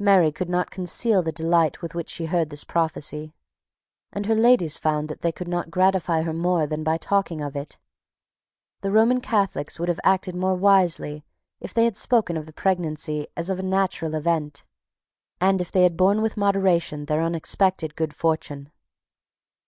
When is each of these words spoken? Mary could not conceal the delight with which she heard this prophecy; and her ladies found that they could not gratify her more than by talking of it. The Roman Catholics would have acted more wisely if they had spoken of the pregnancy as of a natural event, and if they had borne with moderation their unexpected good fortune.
Mary 0.00 0.32
could 0.32 0.48
not 0.48 0.72
conceal 0.72 1.22
the 1.22 1.30
delight 1.30 1.80
with 1.80 1.94
which 1.94 2.10
she 2.10 2.26
heard 2.26 2.50
this 2.50 2.64
prophecy; 2.64 3.32
and 4.12 4.26
her 4.26 4.34
ladies 4.34 4.76
found 4.76 5.06
that 5.08 5.20
they 5.20 5.30
could 5.30 5.46
not 5.46 5.70
gratify 5.70 6.22
her 6.22 6.32
more 6.32 6.66
than 6.66 6.82
by 6.82 6.98
talking 6.98 7.40
of 7.40 7.54
it. 7.54 7.78
The 8.80 8.90
Roman 8.90 9.20
Catholics 9.20 9.78
would 9.78 9.88
have 9.88 10.00
acted 10.02 10.34
more 10.34 10.56
wisely 10.56 11.24
if 11.60 11.72
they 11.72 11.84
had 11.84 11.96
spoken 11.96 12.36
of 12.36 12.46
the 12.46 12.52
pregnancy 12.52 13.28
as 13.36 13.50
of 13.50 13.60
a 13.60 13.62
natural 13.62 14.16
event, 14.16 14.64
and 15.40 15.60
if 15.60 15.70
they 15.70 15.84
had 15.84 15.96
borne 15.96 16.22
with 16.22 16.36
moderation 16.36 17.04
their 17.04 17.22
unexpected 17.22 17.94
good 17.94 18.12
fortune. 18.12 18.72